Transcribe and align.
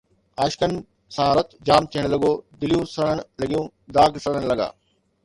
عاشقن 0.43 0.71
سان 1.15 1.27
رت 1.37 1.49
جام 1.67 1.83
ٿيڻ 1.93 2.03
لڳو، 2.13 2.31
دليون 2.61 2.85
سڙڻ 2.93 3.17
لڳيون، 3.41 3.65
داغ 3.95 4.11
سڙڻ 4.25 4.41
لڳا 4.51 4.67